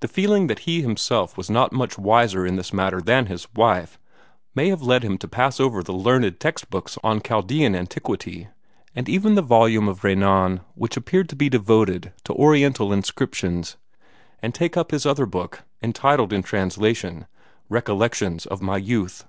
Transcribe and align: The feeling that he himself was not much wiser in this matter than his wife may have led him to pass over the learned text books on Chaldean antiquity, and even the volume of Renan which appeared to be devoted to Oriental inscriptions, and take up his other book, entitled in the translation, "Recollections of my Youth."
The 0.00 0.08
feeling 0.08 0.48
that 0.48 0.60
he 0.66 0.82
himself 0.82 1.36
was 1.36 1.48
not 1.48 1.70
much 1.72 1.96
wiser 1.96 2.44
in 2.44 2.56
this 2.56 2.72
matter 2.72 3.00
than 3.00 3.26
his 3.26 3.46
wife 3.54 3.96
may 4.56 4.70
have 4.70 4.82
led 4.82 5.04
him 5.04 5.16
to 5.18 5.28
pass 5.28 5.60
over 5.60 5.84
the 5.84 5.92
learned 5.92 6.40
text 6.40 6.68
books 6.68 6.98
on 7.04 7.22
Chaldean 7.22 7.76
antiquity, 7.76 8.48
and 8.92 9.08
even 9.08 9.36
the 9.36 9.40
volume 9.42 9.86
of 9.86 10.02
Renan 10.02 10.62
which 10.74 10.96
appeared 10.96 11.28
to 11.28 11.36
be 11.36 11.48
devoted 11.48 12.12
to 12.24 12.32
Oriental 12.34 12.92
inscriptions, 12.92 13.76
and 14.42 14.52
take 14.52 14.76
up 14.76 14.90
his 14.90 15.06
other 15.06 15.26
book, 15.26 15.62
entitled 15.80 16.32
in 16.32 16.40
the 16.40 16.48
translation, 16.48 17.26
"Recollections 17.68 18.46
of 18.46 18.60
my 18.60 18.78
Youth." 18.78 19.26